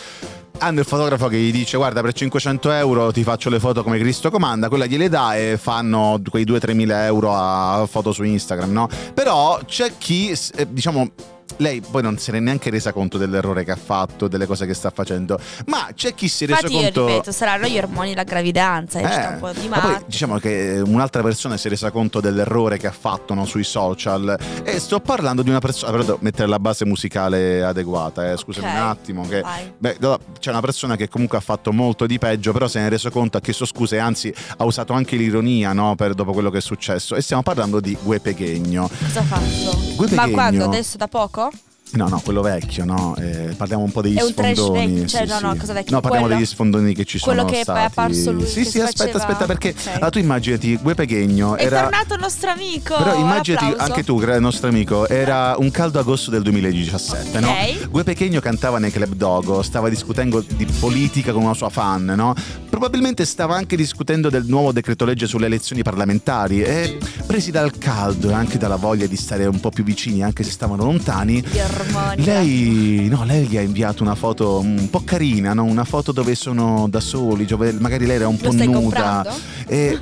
[0.59, 3.99] Hanno il fotografo che gli dice: Guarda, per 500 euro ti faccio le foto come
[3.99, 4.69] Cristo comanda.
[4.69, 8.89] Quella gliele dà e fanno quei 2-3 mila euro a foto su Instagram, no?
[9.13, 11.11] Però c'è chi, eh, diciamo.
[11.59, 14.67] Lei poi non se ne è neanche resa conto dell'errore che ha fatto, delle cose
[14.67, 15.39] che sta facendo.
[15.67, 17.07] Ma c'è chi si è reso Infatti, io conto.
[17.07, 18.99] ripeto, saranno gli ormoni della gravidanza.
[18.99, 23.35] Eh, ma poi diciamo che un'altra persona si è resa conto dell'errore che ha fatto
[23.35, 27.63] no, sui social e sto parlando di una persona però devo mettere la base musicale
[27.63, 29.43] adeguata eh, scusami Ok, un attimo che
[29.77, 29.99] beh,
[30.39, 33.11] c'è una persona che comunque ha fatto molto di peggio però se ne è reso
[33.11, 36.59] conto ha chiesto scuse e anzi ha usato anche l'ironia no, per, dopo quello che
[36.59, 39.79] è successo e stiamo parlando di Gue Peghegno Cosa ha fatto?
[39.97, 40.65] Gue Ma quando?
[40.65, 41.44] Adesso da poco?
[41.45, 41.74] Hvorfor?
[41.95, 43.15] No, no, quello vecchio, no?
[43.17, 44.87] Eh, parliamo un po' degli È sfondoni.
[44.87, 45.95] vecchio, cioè, sì, no, no, cosa vecchio?
[45.95, 47.87] No, parliamo Quello- degli sfondoni che ci quello sono che è stati.
[47.87, 49.87] apparso lui Sì, che sì, aspetta, faceva- aspetta, perché Ok.
[49.93, 51.83] allora, tu immaginati Gue Peghegno È era.
[51.83, 52.97] tornato il nostro amico.
[52.97, 53.85] Però immaginati Applauso.
[53.93, 57.49] anche tu, nostro amico, era un caldo agosto del 2017, no?
[57.51, 57.89] Ok.
[57.89, 62.35] Gue Pechegno cantava nei Club Dogo, stava discutendo di politica con una sua fan, no?
[62.69, 68.31] Probabilmente stava anche discutendo del nuovo decreto legge sulle elezioni parlamentari e presi dal caldo
[68.31, 71.59] e anche dalla voglia di stare un po' più vicini, anche se stavano lontani, Gli
[71.87, 72.25] ormoni.
[72.25, 75.65] lei, no, lei gli ha inviato una foto un po' carina, no?
[75.65, 77.47] una foto dove sono da soli,
[77.79, 78.81] magari lei era un Lo po' stai nuda.
[78.81, 79.31] comprando?
[79.67, 79.99] E,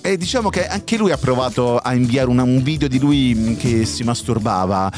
[0.00, 3.84] e diciamo che anche lui ha provato a inviare una- un video di lui che
[3.84, 4.90] si masturbava.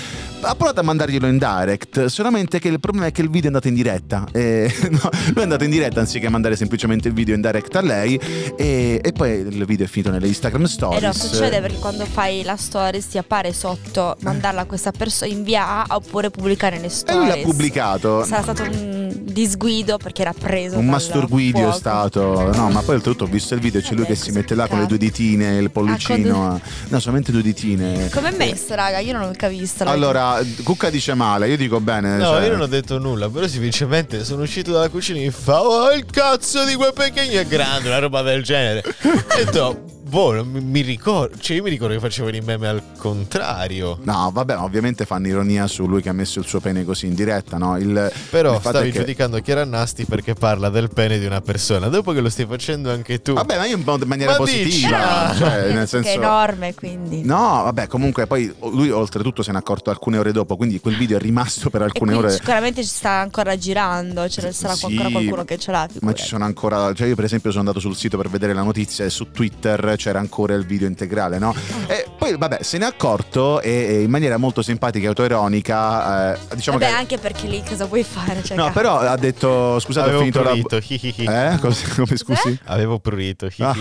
[0.47, 3.47] Ha provato a mandarglielo in direct, solamente che il problema è che il video è
[3.47, 4.27] andato in diretta.
[4.33, 7.81] E, no, lui è andato in diretta anziché mandare semplicemente il video in direct a
[7.81, 8.19] lei.
[8.57, 11.03] E, e poi il video è finito nelle Instagram Eh Stories.
[11.03, 15.87] no, succede perché quando fai la stories ti appare sotto mandarla a questa persona, invia
[15.87, 17.17] a oppure pubblicare nelle E stories.
[17.19, 18.25] lui l'ha pubblicato.
[18.25, 20.79] Sarà stato un disguido perché era preso.
[20.79, 22.51] Un masturguidio è stato.
[22.55, 24.79] No, ma poi oltretutto ho visto il video, c'è lui che si mette là con
[24.79, 26.33] le due ditine, il Ah, pollicino.
[26.49, 28.09] con No, solamente due ditine.
[28.13, 28.99] Come messo, raga?
[28.99, 29.85] Io non l'ho mica visto.
[29.85, 32.17] Allora, Cucca dice male, io dico bene.
[32.17, 35.31] No, cioè- io non ho detto nulla, però semplicemente sono uscito dalla cucina e mi
[35.31, 38.83] fa Oh, il cazzo di quel pechegno è grande, una roba del genere.
[38.83, 42.69] E ho detto, boh, mi, mi ricordo, cioè io mi ricordo che facevano i meme
[42.69, 43.99] al contrario.
[44.03, 47.07] No, vabbè, ma ovviamente fanno ironia su lui che ha messo il suo pene così
[47.07, 47.77] in diretta, no?
[47.79, 51.89] Il, Però il stavi che- giudicando Chiara Nasti perché parla del pene di una persona.
[51.89, 53.33] Dopo che lo stai facendo anche tu.
[53.35, 54.63] Vabbè, ma io in maniera Ma dici?
[54.65, 55.35] positiva, Ah.
[55.35, 56.09] cioè, nel Che è senso...
[56.11, 57.23] enorme, quindi.
[57.25, 60.97] No, vabbè, comunque poi lui oltretutto se ne è accorto alcune ore dopo, quindi quel
[60.97, 62.31] video è rimasto per alcune ore.
[62.31, 65.81] sicuramente ci sta ancora girando, ce ne sarà Sì, ancora qualcuno che ce l'ha.
[65.81, 66.21] Ma figurati.
[66.21, 69.05] ci sono ancora, cioè io per esempio sono andato sul sito per vedere la notizia
[69.05, 71.55] e su Twitter c'era ancora il video integrale, no?
[71.89, 71.93] Ah.
[71.95, 76.35] E poi, vabbè, se ne è accorto e, e in maniera molto simpatica e autoironica,
[76.35, 76.99] eh, diciamo Vabbè, che...
[76.99, 78.43] anche perché lì cosa vuoi fare?
[78.43, 78.75] Cioè, No, cazzo.
[78.75, 80.77] però ha detto, scusate, ho Avevo finito prurito.
[80.77, 80.83] la...
[80.87, 81.25] hi, hi, hi.
[81.27, 81.59] Eh?
[81.59, 82.59] Cosa- Come scusi?
[82.65, 83.47] Avevo prurito.
[83.47, 83.75] hi, Ah.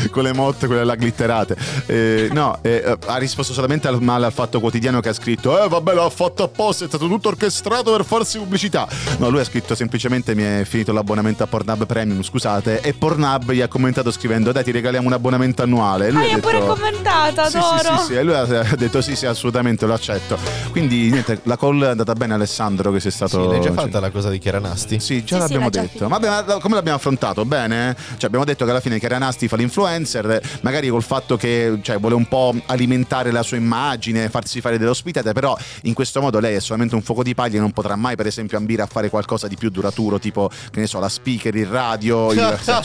[0.10, 1.56] con le motte, quelle là glitterate.
[1.86, 5.68] Eh, no, eh, ha risposto solamente al male al fatto quotidiano che ha scritto: Eh,
[5.68, 8.88] vabbè, l'ha fatto apposta, è stato tutto orchestrato per farsi pubblicità.
[9.18, 12.80] No, lui ha scritto semplicemente: Mi è finito l'abbonamento a Pornhub Premium, scusate.
[12.80, 16.08] E Pornhub gli ha commentato scrivendo: Dai, ti regaliamo un abbonamento annuale.
[16.08, 17.78] E lui Ah, ha detto, pure commentato, sì, adoro.
[17.78, 18.44] Sì, sì, sì, e lui ha
[18.76, 20.38] detto sì, sì, assolutamente lo accetto.
[20.70, 23.42] Quindi niente, la call è andata bene Alessandro che sei stato...
[23.42, 25.00] Sì, l'hai già fatta la cosa di Chiara Nasti?
[25.00, 26.08] Sì, già Sì, sì, l'abbiamo già detto.
[26.08, 26.18] Ma
[26.60, 27.44] come l'abbiamo affrontato?
[27.44, 27.96] Bene?
[28.16, 31.78] Cioè, abbiamo detto che alla fine Chiara Nasti fa l'influencer, eh, magari col fatto che
[31.82, 36.20] cioè, vuole un po' alimentare la sua immagine, farsi fare delle ospitate, però in questo
[36.20, 38.82] modo lei è solamente un fuoco di paglia e non potrà mai, per esempio, ambire
[38.82, 42.58] a fare qualcosa di più duraturo, tipo, che ne so, la speaker, il radio, il-
[42.64, 42.82] cioè,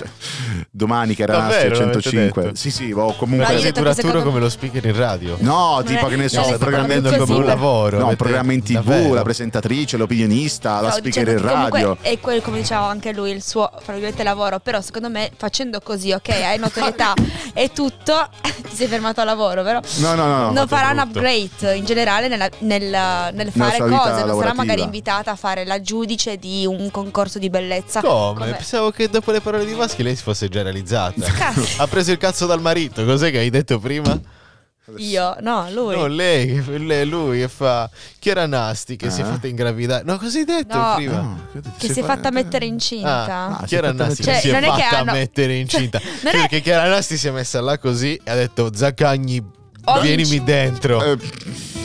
[0.72, 2.41] domani Chiara Nasti Davvero, al l'avete 105.
[2.44, 2.56] detto?
[2.56, 3.46] Sì, sì, o comunque...
[3.48, 5.38] Quasi che duraturo secondo- come lo speaker in radio.
[5.39, 7.98] No, tipo è- che ne so, è come così, un per- lavoro.
[7.98, 9.13] no, avete- programmi in tv, davvero?
[9.13, 11.98] la presentatrice, l'opinionista, la speaker in che radio.
[12.02, 14.60] È quello, come diceva anche lui, il suo fra virgolette, lavoro.
[14.60, 16.95] Però secondo me facendo così, ok, hai notorietà
[17.54, 20.38] e tutto, ti sei fermato al lavoro, però No, no, no.
[20.46, 20.52] no.
[20.52, 22.82] non farà un upgrade in generale nella- nel,
[23.34, 24.24] nel fare cose.
[24.26, 28.02] Non sarà magari invitata a fare la giudice di un concorso di bellezza.
[28.02, 28.52] Come?
[28.52, 31.26] Pensavo che dopo le parole di Vaschi lei si fosse già realizzata.
[31.78, 34.20] Ha preso il cazzo dal marito, cos'è che hai detto prima?
[34.98, 35.95] Io, no, lui.
[35.95, 39.28] No, lei, lei- lui che fa Chiara Nasti che si è Ah.
[39.28, 40.04] fatta ingravidare.
[40.06, 40.93] No, cosa hai detto No.
[40.95, 41.13] prima?
[41.15, 43.26] No, credo che si è fatta mettere incinta.
[43.26, 44.82] Ah, Ah, Chiara si è fatta Nasti mettere- che si Cioè, è non è che
[44.84, 46.00] fatta hanno- mettere incinta.
[46.00, 48.69] Cioè, Sì, non è- Perché Chiara Nasti si è messa là così e ha detto
[48.76, 49.43] Zaccagni,
[49.86, 51.04] Ho vienimi inci- dentro.
[51.04, 51.17] Eh,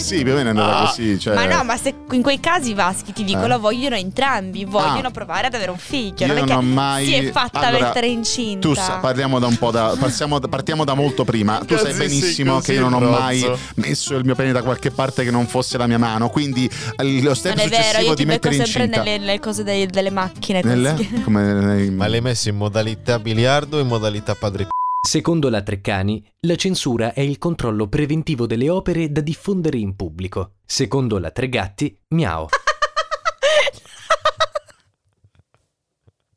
[0.01, 0.87] sì, più o meno è andata Ah.
[0.87, 1.19] così.
[1.19, 3.49] Cioè, Ma no, ma se in quei casi Vaschi ti dico Eh.
[3.49, 5.11] lo vogliono entrambi, vogliono Ah.
[5.11, 6.15] provare ad avere un figlio.
[6.19, 8.67] Io non è non che ho mai- si è fatta Allora, mettere incinta.
[8.69, 9.95] Tu sa- parliamo da un po' da.
[9.99, 11.61] Partiamo, partiamo da molto prima.
[11.67, 13.45] Tu sai benissimo sì, che io non ho mai
[13.77, 16.29] messo il mio pene da qualche parte che non fosse la mia mano.
[16.31, 19.03] Quindi eh, lo step non è vero, successivo io di ti becco mettere sempre incinta.
[19.03, 20.61] nelle, nelle cose dei- delle macchine.
[20.63, 20.97] Nelle?
[21.25, 24.67] Come nei- Ma l'hai messo in modalità biliardo o in modalità padre
[25.05, 30.57] Secondo la Treccani, la censura è il controllo preventivo delle opere da diffondere in pubblico.
[30.67, 32.47] Secondo la Tregatti, miau.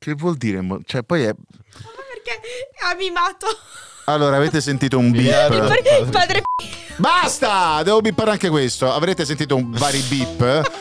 [0.04, 0.60] Che vuol dire?
[0.62, 1.34] mo- Cioè, poi è.
[1.34, 2.42] Perché
[2.84, 3.46] ha mimato
[4.06, 5.48] Allora, avete sentito un il beep?
[5.48, 6.42] padre, il padre
[6.98, 7.82] Basta!
[7.84, 8.92] Devo bippare anche questo.
[8.92, 10.72] Avrete sentito un vari beep.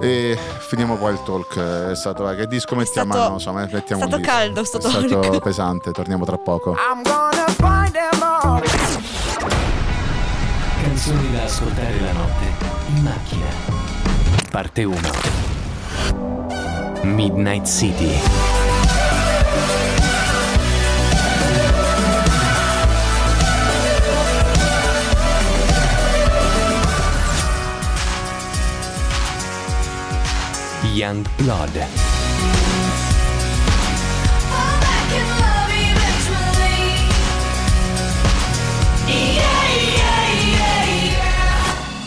[0.00, 1.58] E finiamo qua il talk.
[1.90, 3.12] È stato che disco mettiamo?
[3.12, 5.38] stato- non so, mettiamo è stato caldo sto È stato talk.
[5.42, 6.74] pesante, torniamo tra poco.
[6.76, 8.62] I'm gonna find them all.
[10.82, 12.44] Canzoni da ascoltare la notte
[12.94, 13.46] in macchina.
[14.50, 14.98] Parte 1.
[17.02, 18.59] Midnight City.
[30.92, 31.70] Young Blood.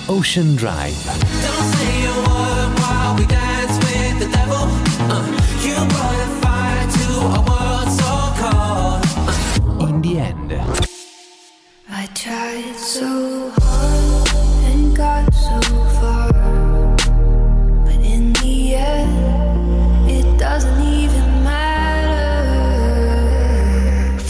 [0.09, 0.93] Ocean Drive.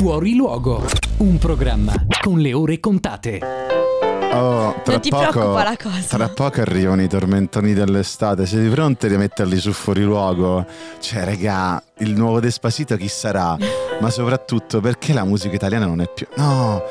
[0.03, 0.83] Fuori luogo.
[1.19, 3.39] Un programma con le ore contate.
[4.33, 6.17] Oh, tra Non ti poco, preoccupa la cosa.
[6.17, 8.45] Tra poco arrivano i tormentoni dell'estate.
[8.45, 10.65] Siete pronti a metterli su fuori luogo?
[10.99, 13.55] Cioè, regà, il nuovo Despacito chi sarà?
[14.01, 16.27] Ma soprattutto perché la musica italiana non è più.
[16.35, 16.83] No!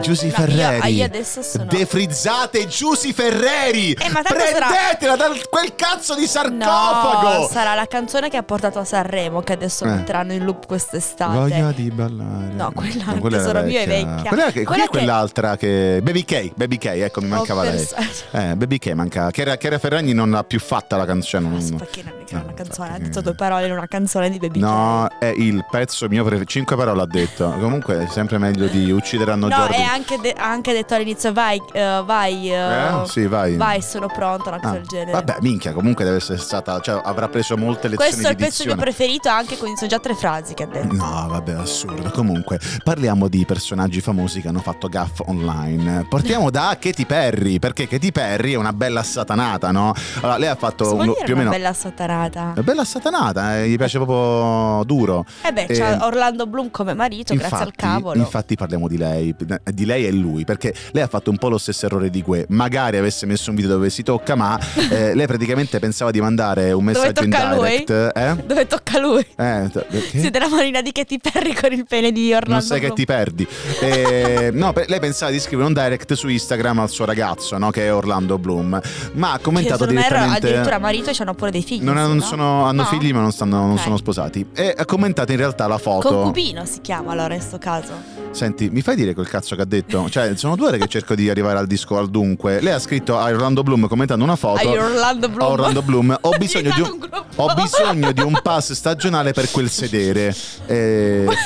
[0.00, 0.94] Giusy No, Ferreri.
[0.94, 3.92] io- adesso sono- Defrizzate Giusy Ferreri!
[3.92, 7.38] Eh, ma tanto sarà- Prendetela da quel cazzo di sarcofago!
[7.42, 9.88] No, sarà la canzone che ha portato a Sanremo che adesso Eh.
[9.88, 11.36] metteranno in loop quest'estate.
[11.36, 12.52] Voglia di ballare.
[12.52, 14.22] No, quella- No, quella tesoro mio è vecchia.
[14.28, 16.00] Quella, che, Quella che- quell'altra che.
[16.02, 17.88] Baby K, Baby K, ecco, mi mancava Ho lei.
[18.32, 19.30] Eh, Baby K manca.
[19.30, 21.20] Chiara, Chiara Ferragni non l'ha più fatta la canzone.
[21.48, 22.94] non- Ma perché non è che era No, una canzone?
[22.94, 26.50] Ha detto due parole in una canzone di Baby No, è il pezzo mio preferito.
[26.50, 27.50] Cinque parole ha detto.
[27.58, 29.80] Comunque è sempre meglio di uccideranno No, Jordan.
[29.80, 33.06] e anche, de- ha anche detto all'inizio vai, eh, vai, eh, Eh?
[33.06, 33.56] Sì, vai.
[33.56, 35.12] vai, sono pronta, una cosa Ah, del genere.
[35.12, 36.80] Vabbè, minchia, comunque deve essere stata.
[36.80, 39.98] Cioè, avrà preso molte lezioni Questo è il pezzo mio preferito, anche con sono già
[39.98, 40.94] tre frasi che ha detto.
[40.94, 42.10] No, vabbè, assurdo.
[42.10, 46.06] Comunque, parliamo di personaggi famosi che hanno fatto gaff online.
[46.08, 49.92] Portiamo da Katy Perry, perché Katy Perry è una bella satanata, no?
[50.20, 51.50] Allora, lei ha fatto un- più o una meno.
[51.50, 52.21] bella satanata?
[52.30, 52.60] Satanata.
[52.60, 55.24] È bella satanata, eh, gli piace proprio duro.
[55.42, 58.18] Eh beh, Eh, c'ha Orlando Bloom come marito, grazie al cavolo.
[58.18, 59.34] Infatti parliamo di lei,
[59.72, 62.46] di lei e lui, perché lei ha fatto un po' lo stesso errore di Que.
[62.50, 64.58] Magari avesse messo un video dove si tocca, ma
[64.90, 67.90] eh, lei praticamente pensava di mandare un messaggio in direct.
[68.14, 68.36] Eh?
[68.46, 69.20] Dove tocca lui?
[69.36, 70.18] Eh, t- perché?
[70.20, 72.96] Siete la manina di Katy Perry con il pene di Orlando Non sai che Bloom.
[72.98, 73.46] ti perdi.
[73.80, 77.86] Eh, no, lei pensava di scrivere un direct su Instagram al suo ragazzo, no, che
[77.86, 78.80] è Orlando Bloom.
[79.14, 80.46] Ma ha Che commentato se non erro direttamente.
[80.46, 81.82] addirittura marito e hanno pure dei figli.
[81.82, 82.24] Non, non no?
[82.24, 82.88] sono- hanno No?
[82.88, 84.46] figli, ma non, stanno- non sono sposati.
[84.54, 86.08] E ha commentato in realtà la foto.
[86.08, 87.92] Concubino si chiama allora in sto caso.
[88.30, 90.08] Senti, mi fai dire quel cazzo che ha detto?
[90.08, 92.60] Cioè, sono due ore che cerco di arrivare al disco al dunque.
[92.60, 94.60] Lei ha scritto a Orlando Bloom commentando una foto.
[94.60, 95.48] Ai Orlando Bloom.
[95.48, 96.16] A Orlando Bloom.
[96.22, 100.34] Ho bisogno, di un, un ho bisogno di un pass stagionale per quel sedere.
[100.66, 101.40] Eh, Cosa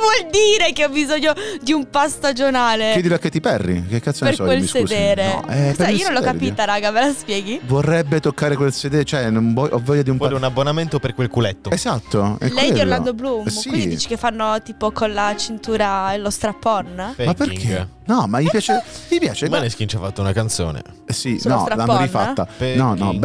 [0.00, 2.92] vuol dire che ho bisogno di un pass stagionale?
[2.92, 3.86] chiedilo a Katy Perry.
[3.86, 5.26] Che cazzo ne per so quel io, sedere.
[5.26, 7.60] No, eh, per Sai, il io non l'ho capita, raga, me la spieghi?
[7.64, 9.04] Vorrebbe toccare quel sedere.
[9.04, 10.40] Cioè, non voglio- ho voglia di un Vuole pass.
[10.42, 11.70] un abbonamento per quel culetto.
[11.70, 12.36] Esatto.
[12.40, 12.80] è Lei di quello.
[12.80, 13.46] Orlando Bloom.
[13.46, 13.68] Eh, Sì.
[13.68, 16.94] Quindi dici che fanno tipo con la cintura e lo strap-on?
[16.96, 17.34] Ma Faking.
[17.36, 17.88] perché?
[18.10, 18.82] No, ma gli piace.
[19.08, 19.48] Gli piace.
[19.48, 20.82] Maneskin ci ha fatto una canzone.
[21.06, 21.86] Eh Sì, Sullo no, strap-on?
[21.86, 22.48] l'hanno rifatta.
[22.74, 23.18] No, no, Begging.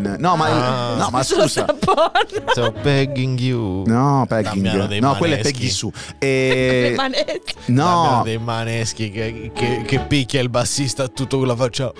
[0.00, 0.16] begging.
[0.16, 0.94] No, ma, Ah.
[0.96, 1.66] no, ma scusa.
[2.54, 3.84] So begging you.
[3.86, 5.40] No, dei No, quella è.
[5.42, 5.90] Peggy su.
[6.18, 6.96] E...
[7.66, 11.92] No, dei maneschi che, che- che picchia il bassista tutto con la faccia.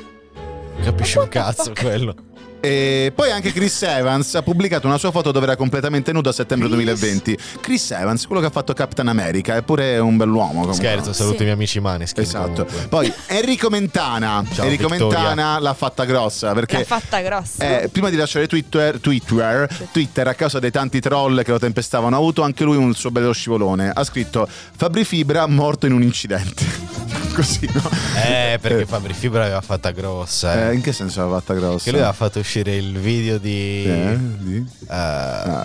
[0.83, 2.15] Capisci un cazzo quello.
[2.61, 6.33] E poi anche Chris Evans ha pubblicato una sua foto dove era completamente nudo a
[6.33, 7.39] settembre 2020.
[7.61, 10.49] Chris Evans, quello che ha fatto Captain America, è pure un bell'uomo.
[10.61, 10.75] comunque.
[10.75, 11.43] Scherzo, saluto Sì.
[11.43, 12.21] i miei amici maneschi.
[12.21, 12.67] Esatto.
[12.89, 14.45] Poi Enrico Mentana.
[14.53, 15.19] Ciao, Enrico Vittoria.
[15.19, 17.81] Mentana l'ha fatta grossa perché L'ha fatta grossa.
[17.83, 22.15] Eh, prima di lasciare Twitter, Twitter, Twitter, a causa dei tanti troll che lo tempestavano,
[22.15, 23.91] ha avuto anche lui un suo bello scivolone.
[23.95, 24.47] Ha scritto
[24.77, 26.65] Fabri Fibra morto in un incidente.
[27.35, 27.89] Così, no?
[28.27, 30.53] Eh, perché Fabri Fibra aveva fatta grossa.
[30.55, 30.75] Eh, Eh.
[30.75, 31.85] in che senso l'ha fatta grossa?
[31.85, 33.85] Che lui aveva fatto uscire il video di.
[33.85, 34.57] Eh, di?
[34.89, 35.59] eh,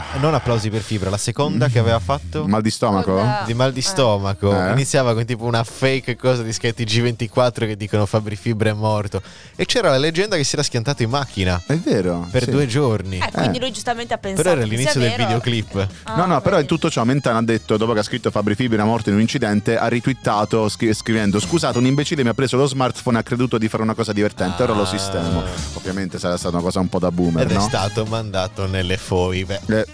[0.00, 2.46] Ah, non applausi per Fibra, la seconda che aveva fatto.
[2.46, 3.14] mal di stomaco?
[3.14, 4.72] Con- di mal di stomaco Eh.
[4.72, 9.22] iniziava con tipo una fake cosa di scritti G24 che dicono Fabri Fibra è morto
[9.56, 12.26] e c'era la leggenda che si era schiantato in macchina È vero.
[12.30, 12.50] per sì.
[12.50, 13.60] due giorni Eh, quindi Eh.
[13.60, 16.66] lui giustamente ha pensato però era l'inizio del videoclip Ah, No, no, però in vedi.
[16.68, 19.76] tutto ciò Mentana ha detto, dopo che ha scritto Fabri Fibra morto in un incidente,
[19.78, 23.56] ha ritwittato scri- scrivendo scusate un imbecille mi ha preso lo smartphone e ha creduto
[23.58, 24.86] di fare una cosa divertente, ora lo Ah.
[24.86, 25.42] sistemo.
[25.74, 27.60] Ovviamente sarà stata una cosa un po' da boomer, ed è no?
[27.60, 29.86] stato mandato nelle foibe Eh,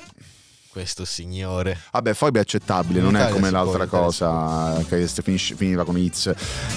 [0.75, 5.07] questo signore Vabbè, foibe è accettabile, In non è Italia come si l'altra cosa che
[5.23, 5.97] finisce- finiva con.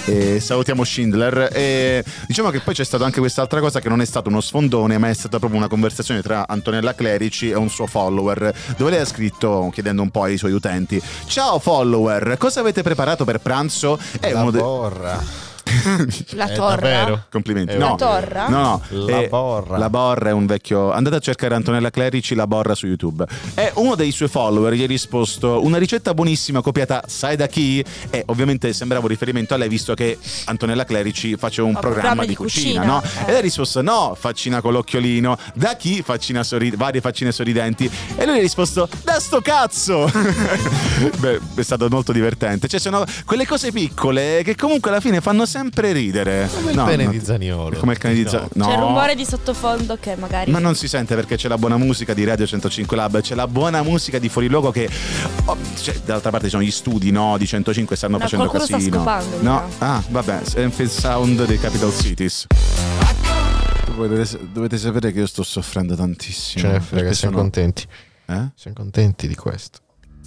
[0.04, 1.50] E salutiamo Schindler.
[1.52, 4.98] E diciamo che poi c'è stata anche quest'altra cosa che non è stato uno sfondone,
[4.98, 9.00] ma è stata proprio una conversazione tra Antonella Clerici e un suo follower, dove lei
[9.00, 13.98] ha scritto chiedendo un po' ai suoi utenti: Ciao follower, cosa avete preparato per pranzo?
[14.20, 15.47] È la uno borra
[16.32, 16.74] La È torra.
[16.76, 17.24] davvero?
[17.30, 17.72] Complimenti.
[17.74, 18.48] Eh, No, La torra?
[18.48, 19.06] No, no.
[19.06, 19.76] La eh, borra.
[19.78, 20.90] La borra è un vecchio.
[20.92, 23.26] Andate a cercare Antonella Clerici, la borra su YouTube.
[23.54, 27.84] E uno dei suoi follower gli ha risposto: Una ricetta buonissima copiata, sai da chi?
[28.10, 32.22] E ovviamente sembrava un riferimento a lei, visto che Antonella Clerici faceva un Fa programma
[32.22, 33.02] programmi di di cucina, cucina, no?
[33.02, 33.22] eh.
[33.24, 35.36] E lei ha risposto: No, faccina con l'occhiolino.
[35.54, 36.02] Da chi?
[36.02, 37.90] Faccina sorri- varie faccine sorridenti.
[38.16, 40.10] E lui gli ha risposto: Da sto cazzo!
[41.18, 42.68] Beh, è stato molto divertente.
[42.68, 45.56] Cioè, sono quelle cose piccole che comunque alla fine fanno sempre
[45.92, 46.48] ridere.
[46.52, 47.10] come il No, pene no.
[47.10, 48.28] di Zaniolo Come il cane di No.
[48.30, 48.50] Zaniolo.
[48.54, 48.66] No.
[48.66, 50.50] C'è il rumore di sottofondo che magari.
[50.50, 53.46] Ma non si sente perché c'è la buona musica di Radio 105 Lab, c'è la
[53.46, 54.88] buona musica di Fuori Luogo che
[55.46, 58.64] oh, cioè, dall'altra parte ci sono gli studi no, di 105 stanno No, facendo qualcuno
[58.66, 58.96] sta casino.
[58.96, 59.68] scopando, no?
[59.78, 59.90] però.
[59.92, 62.46] Ah, vabbè, Enfield Sound dei Capital Cities.
[63.96, 66.62] Dovete, dovete sapere che io sto soffrendo tantissimo.
[66.64, 67.82] ce ne frega perché siamo sono- contenti
[68.26, 68.48] eh?
[68.54, 69.78] siamo contenti di questo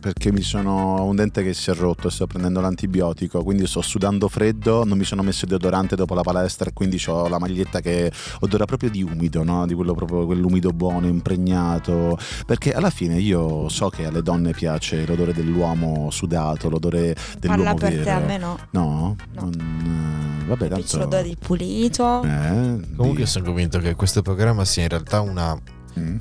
[0.02, 3.68] Perché mi sono ho un dente che si è rotto e sto prendendo l'antibiotico, quindi
[3.68, 7.28] sto sudando freddo, non mi sono messo il deodorante dopo la palestra e quindi ho
[7.28, 9.68] la maglietta che odora proprio di umido, no?
[9.68, 12.18] Di quello proprio quell'umido buono, impregnato.
[12.48, 17.80] Perché alla fine io so che alle donne piace l'odore dell'uomo sudato, l'odore dell'uomo Parla
[17.80, 18.04] per vero.
[18.04, 18.58] te, a me no.
[18.72, 19.16] No?
[19.34, 19.42] No.
[19.52, 22.24] Non- eh, vabbè, tanto piace l'odore di pulito.
[22.24, 25.60] Eh, comunque io di- sono convinto che questo programma sia in realtà una
[26.00, 26.16] Mm.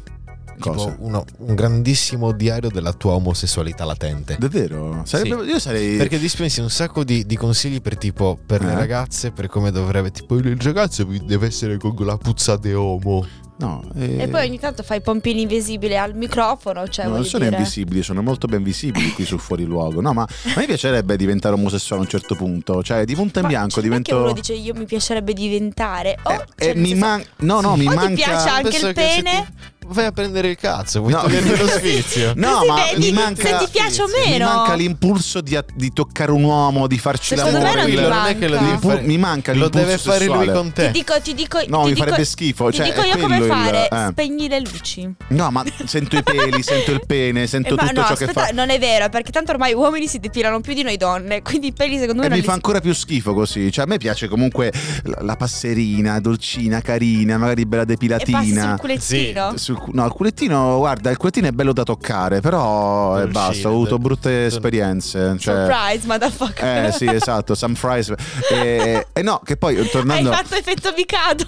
[0.61, 0.97] Tipo Cosa?
[1.01, 5.03] uno- un grandissimo diario della tua omosessualità latente Davvero?
[5.05, 5.51] Sarebbe- Sì.
[5.51, 8.75] Io sarei Perché dispensi un sacco di, di consigli per tipo per le Eh?
[8.75, 10.11] ragazze, per come dovrebbe.
[10.11, 13.27] Tipo, il ragazzo deve essere con la puzza di uomo.
[13.61, 16.89] No, eh, E poi ogni tanto fai pompini invisibili al microfono.
[16.89, 17.57] Cioè, No, non sono dire.
[17.59, 20.01] invisibili, sono molto ben visibili qui su Fuori Luogo.
[20.01, 22.83] No, ma a me piacerebbe diventare omosessuale a un certo punto.
[22.83, 24.11] Cioè, di punto in Ma bianco cioè, divento.
[24.15, 26.17] che uno dice io mi piacerebbe diventare.
[26.23, 28.07] Oh, Eh, cioè, eh, mi man- No, no, mi o manca.
[28.09, 29.53] ti piace anche Penso il pene?
[29.91, 31.21] Vai a prendere il cazzo, vuoi No.
[31.23, 32.33] togliermi lo sfizio?
[32.37, 34.45] No, ma mi manca, se ti piace o mi meno.
[34.47, 37.93] manca l'impulso di, di toccare un uomo, di farci Secondo me l'amore.
[37.93, 39.01] non non è che lo devi fare.
[39.03, 40.53] mi manca Lo deve fare lui sessuale.
[40.53, 40.87] con te.
[40.87, 43.19] Ti dico, ti dico, No, ti mi dico- farebbe schifo, Ti cioè, dico è io
[43.19, 43.89] come quello il- fare.
[43.89, 44.09] eh.
[44.11, 45.15] Spegni le luci.
[45.29, 48.33] No, ma sento i peli, sento il pene, sento Eh, ma tutto no, ciò aspetta,
[48.33, 48.53] che fa.
[48.55, 51.73] non è vero, perché tanto ormai uomini si depilano più di noi donne, quindi i
[51.73, 53.71] peli secondo me E non mi fa ancora più schifo così.
[53.71, 54.73] Cioè, a me piace comunque
[55.21, 58.69] la, passerina, dolcina, carina, magari bella depilatina.
[58.71, 59.53] sul culettino.
[59.57, 63.69] Sul no, il culettino, guarda, il culettino è bello da toccare, però e Dolcino, basta,
[63.69, 65.37] ho avuto brutte esperienze.
[65.39, 66.85] Cioè, Surprise, motherfucker.
[66.87, 68.13] eh sì, esatto, some fries.
[68.51, 70.31] E, e no, che poi tornando...
[70.31, 71.45] Hai fatto effetto Mikado.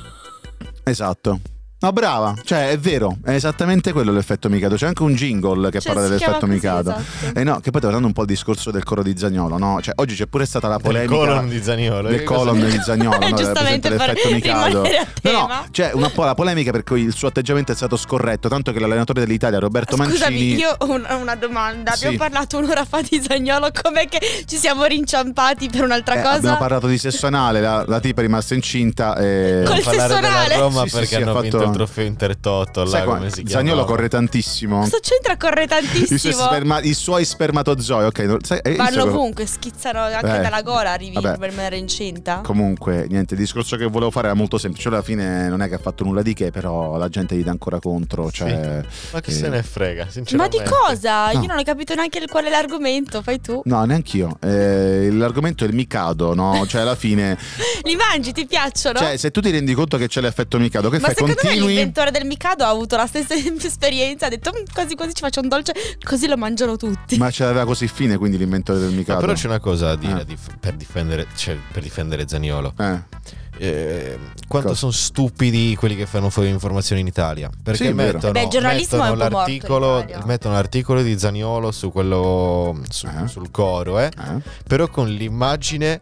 [0.84, 1.40] Esatto.
[1.82, 4.76] No, brava, cioè è vero, è esattamente quello l'effetto Mikado.
[4.76, 6.94] C'è anche un jingle che Cioè, parla dell'effetto Mikado.
[6.96, 7.38] esatto.
[7.38, 9.80] E no, che poi tornando un po' al discorso del coro di Zagnolo, no?
[9.82, 12.08] Cioè, oggi c'è pure stata la Del polemica colon di Zaniolo.
[12.08, 13.36] del cosa- colon di Zagnolo, no?
[13.36, 14.82] Giustamente l'effetto Mikado.
[15.22, 18.48] No, no, c'è una po' la polemica per cui il suo atteggiamento è stato scorretto,
[18.48, 21.92] tanto che l'allenatore dell'Italia Roberto Scusami, Mancini io ho una, una domanda.
[21.92, 22.06] Sì.
[22.06, 26.36] Abbiamo parlato un'ora fa di Zagnolo, com'è che ci siamo rinciampati per un'altra eh, cosa?
[26.36, 30.56] abbiamo parlato di sesso anale, la, la tipa è rimasta incinta e Col sessuale.
[30.56, 32.86] Roma Sì, perché sì, ha hanno fatto- vinto il trofeo Intertotto.
[32.86, 33.64] Sai Là, come si chiama?
[33.66, 34.80] Zagnolo corre tantissimo.
[34.80, 35.36] Cosa c'entra?
[35.36, 36.32] Corre I suoi, tantissimo.
[36.44, 38.18] sperma- i suoi spermatozoi, ok.
[38.20, 41.38] non- sai- Vanno ovunque, schizzano anche Eh, dalla gola, arrivi vabbè.
[41.38, 42.40] per rimanere incinta.
[42.42, 44.88] Comunque, niente, il discorso che volevo fare era molto semplice.
[44.88, 47.50] Alla fine non è che ha fatto nulla di che, però la gente gli dà
[47.50, 48.30] ancora contro.
[48.30, 48.82] Cioè,
[49.12, 50.58] Ma chi eh, se ne frega, Ma sinceramente.
[50.58, 51.32] di cosa?
[51.32, 51.40] No.
[51.40, 53.62] Io non ho capito neanche il- qual è l'argomento, fai tu.
[53.64, 54.36] No, neanch'io.
[54.40, 56.64] Eh, l'argomento è il Mikado, no?
[56.66, 57.36] Cioè, alla fine,
[57.84, 58.98] Li mangi, ti piacciono?
[58.98, 61.24] cioè, se tu ti rendi conto che c'è l'effetto Mikado, che Ma fai?
[61.26, 61.58] me Continui.
[61.66, 65.40] L'inventore del Mikado ha avuto la stessa esperienza, ha detto "Mm, quasi quasi ci faccio
[65.40, 65.72] un dolce,
[66.02, 67.16] così lo mangiano tutti.
[67.18, 69.20] Ma ce l'aveva così fine, quindi l'inventore del Ma Mikado.
[69.20, 70.24] però c'è una cosa da dire Eh.
[70.24, 72.74] dif- per, difendere, cioè, per difendere Zaniolo.
[72.78, 74.74] Eh, Eh, quanto Cosa?
[74.80, 77.50] sono stupidi quelli che fanno fuori informazioni in Italia.
[77.62, 83.28] Perché Sì, mettono, Beh, mettono l'articolo, mettono l'articolo di Zaniolo su quello su- Eh.
[83.28, 84.06] sul coro, eh?
[84.06, 84.40] eh.
[84.66, 86.00] però con l'immagine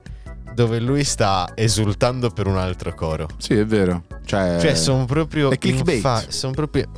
[0.54, 3.28] dove lui sta esultando per un altro coro.
[3.38, 4.04] Sì, è vero.
[4.24, 5.96] Cioè, Cioè, sono proprio è clickbait.
[5.96, 6.88] infa- sono proprio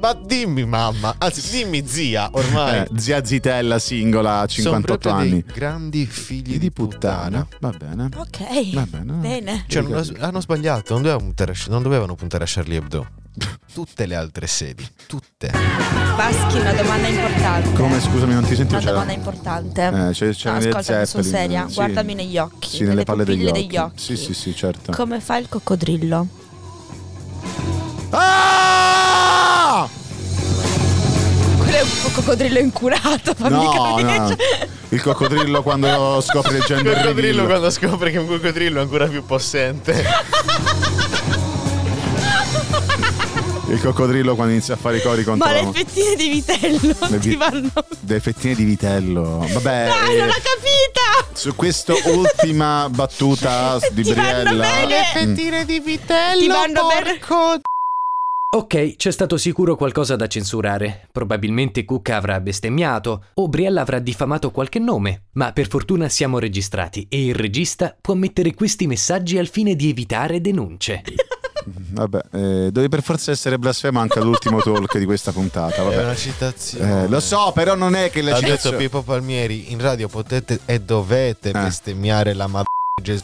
[0.00, 2.80] Ma dimmi mamma, anzi dimmi zia, ormai.
[2.82, 5.30] eh, zia Zitella singola, sono 58 proprio anni.
[5.42, 7.44] dei grandi figli Di di, puttana.
[7.44, 7.72] puttana.
[7.72, 8.08] Va bene.
[8.16, 8.74] Ok.
[8.74, 9.12] Va bene.
[9.14, 9.64] Bene.
[9.66, 13.06] Cioè, non- hanno sbagliato, non dovevano, puntare a, non dovevano puntare a Charlie Hebdo.
[13.72, 15.27] Tutte le altre sedi, tutte.
[15.40, 17.72] Baschi, una domanda importante.
[17.74, 18.72] Come scusami, non ti sento?
[18.72, 19.86] Una C'era- domanda importante.
[19.86, 21.66] Eh, c'è, c'è No, ascolta, sono seria.
[21.68, 21.74] sì.
[21.74, 22.68] Guardami negli occhi.
[22.68, 23.52] Sì, nelle nelle palle degli occhi.
[23.66, 24.02] degli occhi.
[24.02, 24.90] Sì, sì, sì, certo.
[24.90, 26.26] Come fa il coccodrillo?
[28.10, 29.88] Ah!
[31.58, 34.18] Quello è un coccodrillo incurato, fammi No, capire.
[34.18, 34.36] no.
[34.88, 39.24] Il coccodrillo quando scopre il Il coccodrillo quando scopre che un coccodrillo è ancora più
[39.24, 40.04] possente.
[43.68, 47.18] Il coccodrillo quando inizia a fare i cori contro Ma le fettine di vitello Le
[47.18, 47.70] ti vi- vanno.
[48.06, 49.46] le fettine di vitello.
[49.46, 51.28] Vabbè, Dai, eh, non l'ho capita!
[51.34, 54.64] su questa ultima battuta di Ti vanno Briella.
[54.66, 55.04] bene?
[55.12, 56.40] fettine di vitello.
[56.40, 57.18] Ti vanno bene?
[58.50, 61.08] Ok, c'è stato sicuro qualcosa da censurare.
[61.12, 67.04] Probabilmente Cook avrà bestemmiato o Briella avrà diffamato qualche nome, ma per fortuna siamo registrati
[67.10, 71.02] e il regista può mettere questi messaggi al fine di evitare denunce.
[71.68, 75.82] Vabbè, eh, devi per forza essere blasfemo anche all'ultimo talk di questa puntata.
[75.82, 76.02] È Vabbè.
[76.04, 77.02] una citazione.
[77.04, 80.60] Eh, lo so, però non è che le Ha detto Pippo Palmieri, in radio potete
[80.64, 81.52] e dovete Eh.
[81.52, 82.68] bestemmiare la madre
[83.02, 83.20] Gesù.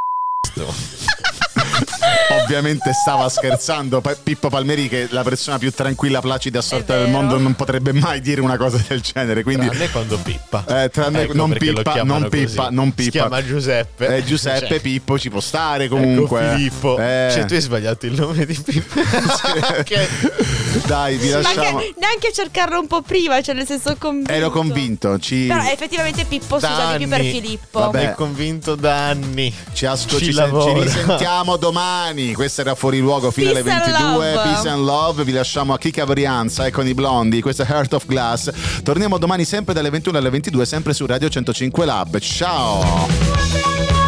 [2.31, 4.01] Ovviamente stava scherzando.
[4.01, 7.55] Pa- Pippo Palmeri, che è la persona più tranquilla, placida e assorta del mondo, non
[7.55, 9.43] potrebbe mai dire una cosa del genere.
[9.43, 10.65] Quindi, Tranne quando pippa.
[10.67, 12.75] Eh, tranne- Ecco non Pippa, non Pippa, così.
[12.75, 13.11] non Si Pippa.
[13.11, 14.17] chiama Giuseppe.
[14.17, 16.41] eh, Giuseppe Cioè, Pippo ci può stare comunque.
[16.45, 16.99] Ecco Filippo.
[16.99, 17.29] Eh.
[17.33, 19.01] Cioè, tu hai sbagliato il nome di Pippo.
[20.87, 21.79] Dai, vi lasciamo.
[21.79, 24.33] anche, neanche cercarlo un po' prima, cioè nel senso convinto.
[24.33, 25.19] Ero convinto.
[25.19, 27.21] Ci, Però effettivamente Pippo si usa di più per.
[27.21, 27.79] Filippo.
[27.81, 28.11] Vabbè.
[28.11, 29.53] È convinto da anni.
[29.73, 32.14] ci, asco- ci ci, ci risentiamo domani.
[32.35, 34.33] Questo era fuori luogo fino Peace alle and 22.
[34.33, 34.43] love.
[34.43, 35.25] Peace and love.
[35.25, 37.41] Vi lasciamo a Kika Varianza e con i blondi.
[37.41, 38.51] Questo è Heart of Glass.
[38.83, 42.19] Torniamo domani sempre dalle 21 alle 22, sempre su Radio 105 Lab.
[42.19, 44.04] Ciao.